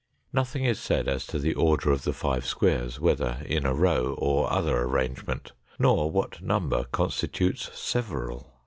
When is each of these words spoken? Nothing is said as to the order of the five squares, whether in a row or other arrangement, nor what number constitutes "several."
Nothing 0.33 0.65
is 0.65 0.79
said 0.79 1.07
as 1.07 1.27
to 1.27 1.37
the 1.37 1.53
order 1.53 1.91
of 1.91 2.05
the 2.05 2.11
five 2.11 2.43
squares, 2.43 2.99
whether 2.99 3.43
in 3.45 3.67
a 3.67 3.73
row 3.75 4.15
or 4.17 4.51
other 4.51 4.79
arrangement, 4.81 5.51
nor 5.77 6.09
what 6.09 6.41
number 6.41 6.85
constitutes 6.85 7.69
"several." 7.79 8.51